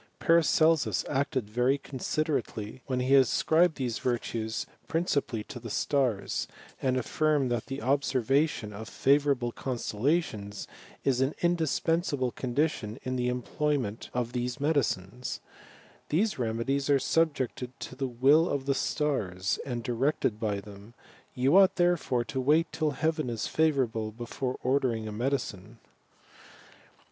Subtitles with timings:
[0.19, 1.25] Psaracefevs T«ij
[1.79, 2.81] cottskkiiately.
[2.87, 4.41] When he ascribed tibese virtaa CHEMISTRY
[4.81, 4.89] OF PARACELSUS.
[4.89, 6.47] 165 liriiicipally to the stars,
[6.81, 10.67] and affirmed that the observa tkm of favourable constellations
[11.03, 15.39] is an indispensable condition in the employment of these medicines.
[16.09, 20.95] "The temedies are subjected to the will of the stars, and directed by them;
[21.35, 25.77] you ought therefore to wait till heaven is favourable, before ordering a medicine."